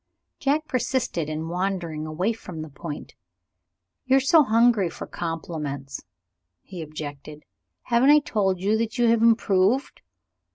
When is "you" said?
4.07-4.17, 8.59-8.75, 8.97-9.09